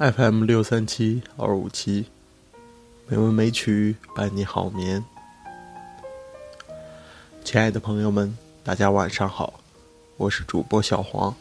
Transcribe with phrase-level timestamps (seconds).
[0.00, 2.06] FM 六三七二五七，
[3.06, 5.04] 美文美曲伴你好眠。
[7.44, 9.60] 亲爱的朋友们，大家晚上好，
[10.16, 11.36] 我是主播小黄。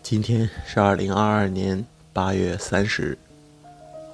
[0.00, 3.18] 今天是二零二二年八月三十日，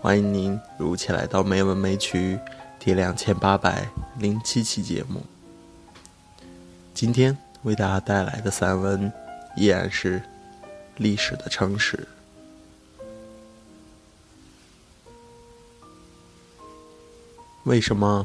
[0.00, 2.38] 欢迎您如期来到美文美曲
[2.78, 3.86] 第两千八百
[4.18, 5.22] 零七期节目。
[6.94, 9.12] 今天为大家带来的散文
[9.58, 10.22] 依然是
[10.96, 12.08] 历史的城市。
[17.66, 18.24] 为什么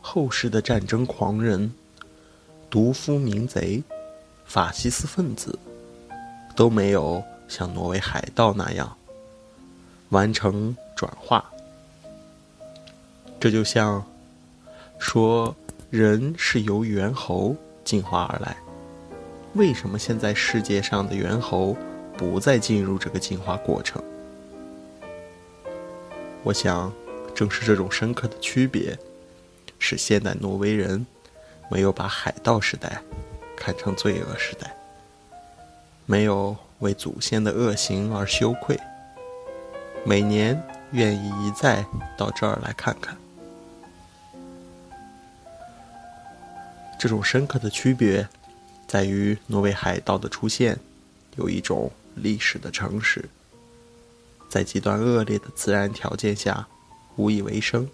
[0.00, 1.72] 后世的战争狂人、
[2.70, 3.82] 毒夫、民贼、
[4.44, 5.58] 法西斯分子
[6.54, 8.96] 都没有像挪威海盗那样
[10.10, 11.44] 完成转化？
[13.40, 14.04] 这就像
[15.00, 15.52] 说
[15.90, 18.56] 人是由猿猴进化而来，
[19.54, 21.76] 为什么现在世界上的猿猴
[22.16, 24.00] 不再进入这个进化过程？
[26.44, 26.92] 我想。
[27.36, 28.98] 正是这种深刻的区别，
[29.78, 31.06] 使现代挪威人
[31.70, 33.02] 没有把海盗时代
[33.54, 34.74] 看成罪恶时代，
[36.06, 38.80] 没有为祖先的恶行而羞愧，
[40.02, 40.60] 每年
[40.92, 41.84] 愿意一再
[42.16, 43.14] 到这儿来看看。
[46.98, 48.26] 这种深刻的区别，
[48.88, 50.78] 在于挪威海盗的出现
[51.36, 53.28] 有一种历史的诚实，
[54.48, 56.66] 在极端恶劣的自然条件下。
[57.16, 57.88] 无以为生，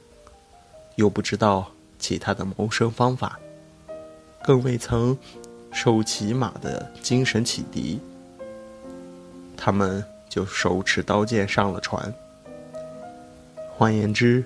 [0.96, 3.38] 又不知道其他的谋生方法，
[4.42, 5.16] 更未曾
[5.72, 8.00] 受骑马的精神启迪，
[9.56, 12.12] 他们就手持刀剑上了船。
[13.74, 14.44] 换言之，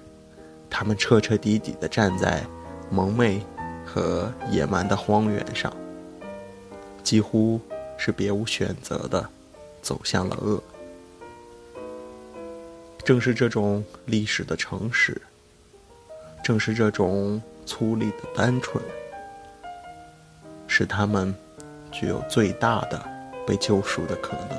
[0.70, 2.44] 他们彻彻底底的站在
[2.90, 3.42] 蒙昧
[3.84, 5.74] 和野蛮的荒原上，
[7.02, 7.60] 几乎
[7.96, 9.28] 是别无选择的
[9.82, 10.62] 走向了恶。
[13.06, 15.16] 正是这种历史的诚实，
[16.42, 18.82] 正是这种粗粝的单纯，
[20.66, 21.32] 使他们
[21.92, 23.00] 具有最大的
[23.46, 24.58] 被救赎的可能。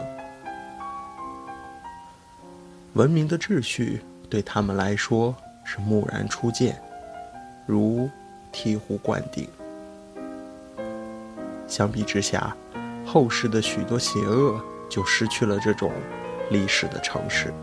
[2.93, 5.35] 文明的秩序对他们来说
[5.65, 6.81] 是蓦然初见，
[7.65, 8.09] 如
[8.53, 9.45] 醍醐灌顶。
[11.67, 12.55] 相比之下，
[13.05, 15.91] 后世的许多邪恶就失去了这种
[16.49, 17.53] 历史的诚实。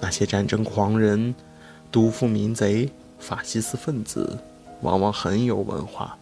[0.00, 1.34] 那些战争狂人、
[1.90, 4.38] 毒妇、民贼、法西斯分子，
[4.82, 6.16] 往往很有文化，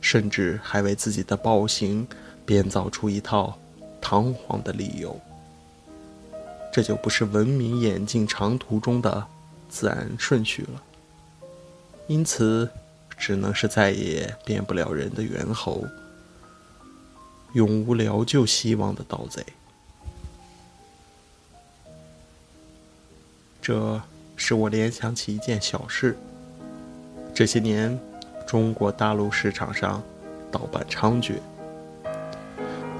[0.00, 2.06] 甚至还为自己的暴行
[2.46, 3.58] 编造出一套
[4.00, 5.18] 堂皇的理由。
[6.72, 9.26] 这就不是文明演进长途中的
[9.68, 10.82] 自然顺序了。
[12.06, 12.68] 因此，
[13.18, 15.84] 只能是再也变不了人的猿猴，
[17.52, 19.44] 永无疗救希望的盗贼。
[23.68, 24.00] 这
[24.34, 26.16] 使我联想起一件小事。
[27.34, 28.00] 这些年，
[28.46, 30.02] 中国大陆市场上
[30.50, 31.34] 盗版猖獗，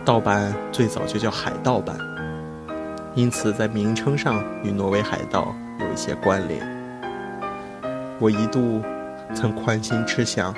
[0.05, 1.99] 盗版最早就叫海盗版，
[3.15, 6.61] 因此在名称上与挪威海盗有一些关联。
[8.21, 8.83] 我一度
[9.35, 10.55] 曾宽心痴想，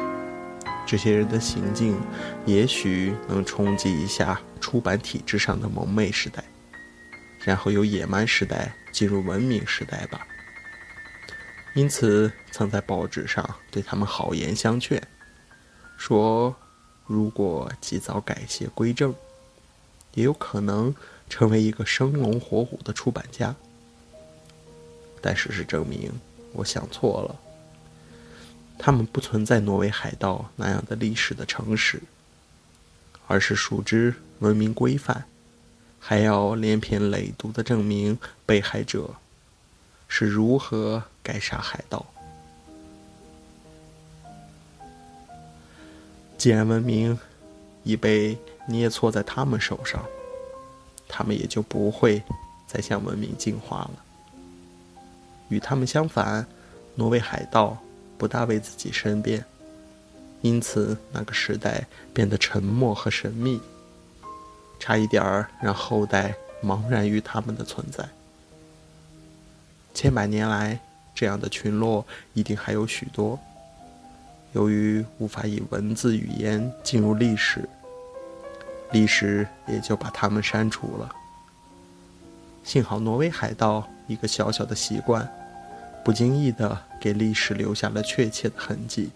[0.84, 1.96] 这些人的行径
[2.44, 6.42] 也许能冲击一下出版体制上的蒙昧时代，
[7.44, 8.74] 然后由野蛮时代。
[8.92, 10.26] 进入文明时代吧。
[11.74, 15.00] 因此，曾在报纸上对他们好言相劝，
[15.96, 16.54] 说
[17.06, 19.14] 如果及早改邪归正，
[20.14, 20.92] 也有可能
[21.28, 23.54] 成为一个生龙活虎的出版家。
[25.22, 26.12] 但事实证明，
[26.52, 27.40] 我想错了。
[28.76, 32.02] 他们不存在挪威海盗那样的历史的诚实，
[33.28, 35.24] 而是熟知文明规范。
[36.00, 39.14] 还要连篇累牍的证明被害者
[40.08, 42.04] 是如何该杀海盗。
[46.36, 47.16] 既然文明
[47.84, 48.36] 已被
[48.66, 50.02] 捏错在他们手上，
[51.06, 52.22] 他们也就不会
[52.66, 53.92] 再向文明进化了。
[55.48, 56.46] 与他们相反，
[56.94, 57.76] 挪威海盗
[58.16, 59.44] 不大为自己申辩，
[60.40, 63.60] 因此那个时代变得沉默和神秘。
[64.80, 66.34] 差一点儿让后代
[66.64, 68.08] 茫然于他们的存在。
[69.94, 70.80] 千百年来，
[71.14, 73.38] 这样的群落一定还有许多。
[74.52, 77.68] 由于无法以文字语言进入历史，
[78.90, 81.14] 历史也就把他们删除了。
[82.64, 85.28] 幸好挪威海盗一个小小的习惯，
[86.04, 89.10] 不经意的给历史留下了确切的痕迹。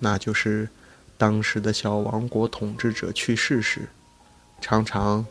[0.00, 0.68] 那就是，
[1.16, 3.88] 当时的小王国统治者去世时。
[4.60, 5.24] 常常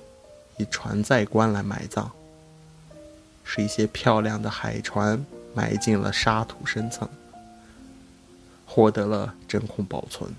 [0.58, 2.10] 以船载棺来埋葬，
[3.44, 7.08] 是一些漂亮的海船埋进了沙土深层，
[8.66, 10.30] 获得了真空保存。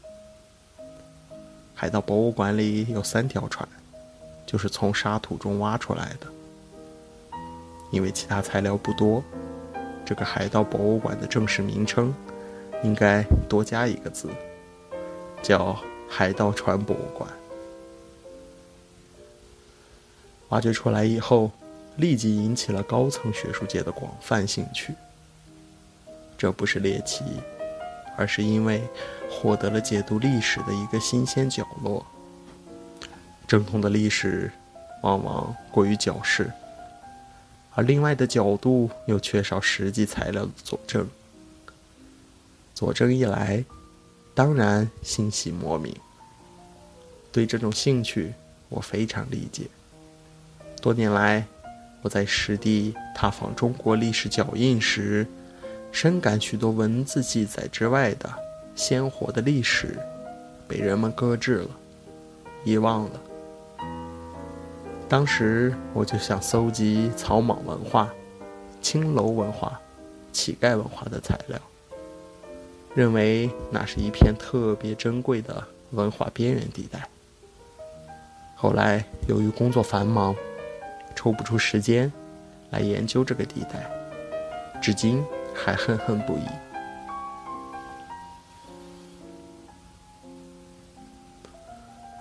[1.75, 3.69] 海盗博物馆里有三条船，
[4.44, 6.26] 就是从沙土中挖出来的。
[7.90, 9.23] 因为其他材料不多，
[10.05, 12.12] 这个海盗博物馆的正式名称
[12.82, 14.29] 应该多加一个字，
[15.43, 17.31] 叫海盗船博物馆。
[20.49, 21.50] 挖掘出来以后，
[21.97, 24.95] 立即引起了高层学术界的广泛兴趣。
[26.37, 27.25] 这不是猎奇，
[28.17, 28.83] 而是因为
[29.29, 32.06] 获得了解读历史的一个新鲜角落。
[33.47, 34.50] 正统的历史
[35.03, 36.50] 往往过于矫饰，
[37.75, 41.09] 而另外的角度又缺少实际材料的佐证。
[42.75, 43.65] 佐证一来，
[44.35, 45.95] 当然欣喜莫名。
[47.33, 48.33] 对这种兴趣，
[48.69, 49.65] 我非常理解。
[50.81, 51.45] 多年来，
[52.03, 55.27] 我在实地踏访中国历史脚印时，
[55.91, 58.31] 深感许多文字记载之外的
[58.77, 59.99] 鲜活的历史，
[60.69, 61.71] 被人们搁置了、
[62.65, 63.21] 遗忘了。
[65.09, 68.13] 当时我就想搜集草莽文化、
[68.81, 69.81] 青楼文化、
[70.33, 71.59] 乞丐文化的材料，
[72.95, 77.09] 认为那是一片特别珍贵的文化边缘地带。
[78.55, 80.35] 后来由于工作繁忙，
[81.15, 82.13] 抽不出时间
[82.71, 83.91] 来研究这个地带，
[84.81, 85.25] 至今
[85.55, 86.43] 还恨恨不已。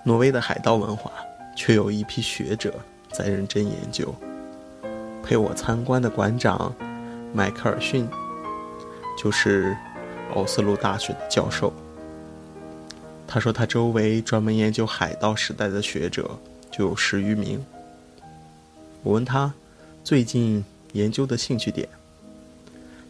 [0.04, 1.12] 挪威的海盗文化，
[1.54, 2.74] 却有一批学者
[3.12, 4.14] 在认真研究。
[5.22, 6.74] 陪我参观的馆长
[7.34, 8.08] 迈克尔逊，
[9.22, 9.76] 就是
[10.34, 11.70] 奥斯陆大学的教授。
[13.26, 16.30] 他说，他周围专门研究海盗时代的学者
[16.70, 17.62] 就有十余名。
[19.08, 19.50] 我问他
[20.04, 20.62] 最近
[20.92, 21.88] 研究的兴趣点，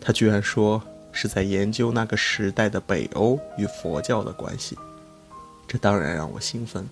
[0.00, 0.80] 他居然说
[1.10, 4.78] 是在研究那个时代的北欧与佛教的关系，
[5.66, 6.88] 这当然让我兴奋。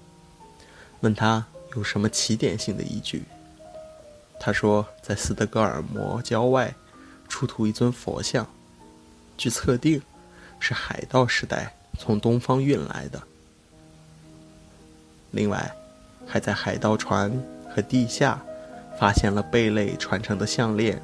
[1.02, 3.22] 问他有什么起点性的依据，
[4.40, 6.74] 他说在斯德哥尔摩郊外
[7.28, 8.44] 出土一尊佛像，
[9.36, 10.02] 据测定
[10.58, 13.22] 是海盗时代从东方运来的。
[15.30, 15.72] 另外，
[16.26, 17.30] 还在海盗船
[17.72, 18.44] 和地下。
[18.98, 21.00] 发现了贝类传承的项链，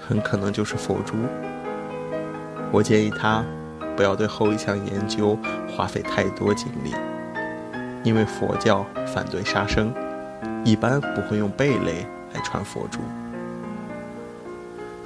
[0.00, 1.14] 很可能就是佛珠。
[2.72, 3.44] 我建议他
[3.96, 5.38] 不要对后一项研究
[5.68, 6.94] 花费太多精力，
[8.02, 9.94] 因为佛教反对杀生，
[10.64, 12.98] 一般不会用贝类来传佛珠。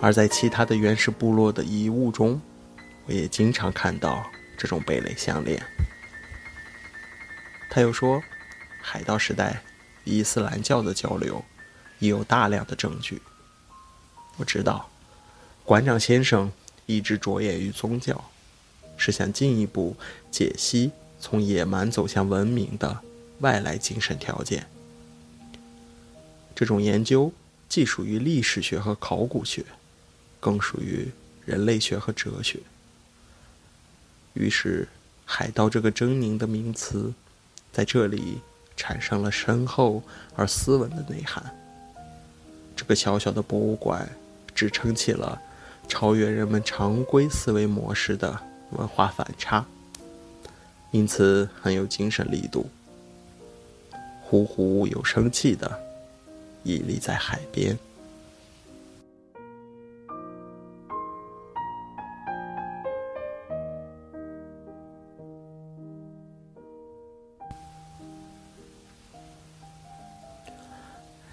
[0.00, 2.40] 而在其他的原始部落的遗物中，
[3.06, 4.24] 我也经常看到
[4.56, 5.60] 这种贝类项链。
[7.68, 8.22] 他又说，
[8.80, 9.60] 海盗时代
[10.04, 11.44] 与伊斯兰教的交流。
[12.00, 13.22] 已有大量的证据。
[14.36, 14.90] 我知道，
[15.64, 16.50] 馆长先生
[16.86, 18.30] 一直着眼于宗教，
[18.96, 19.96] 是想进一步
[20.30, 23.00] 解析从野蛮走向文明的
[23.38, 24.66] 外来精神条件。
[26.54, 27.32] 这种研究
[27.68, 29.64] 既属于历史学和考古学，
[30.40, 31.08] 更属于
[31.44, 32.58] 人类学和哲学。
[34.34, 34.88] 于是，
[35.24, 37.12] 海盗这个狰狞的名词，
[37.72, 38.38] 在这里
[38.76, 40.02] 产生了深厚
[40.34, 41.54] 而斯文的内涵。
[42.80, 44.08] 这个小小的博物馆
[44.54, 45.38] 支撑起了
[45.86, 49.62] 超越人们常规思维模式的文化反差，
[50.90, 52.66] 因此很有精神力度。
[54.22, 55.78] 呼呼有生气的
[56.62, 57.78] 屹立在海边。